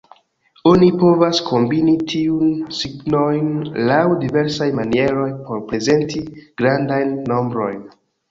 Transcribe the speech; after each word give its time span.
Oni 0.69 0.87
povas 1.01 1.41
kombini 1.49 1.93
tiujn 2.13 2.55
signojn 2.77 3.51
laŭ 3.91 3.99
diversaj 4.23 4.69
manieroj 4.81 5.29
por 5.49 5.63
prezenti 5.73 6.25
grandajn 6.63 7.13
nombrojn. 7.33 7.81